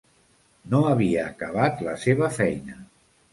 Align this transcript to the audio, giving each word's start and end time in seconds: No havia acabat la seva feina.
No 0.71 0.79
havia 0.91 1.25
acabat 1.33 1.85
la 1.89 1.95
seva 2.05 2.31
feina. 2.39 2.81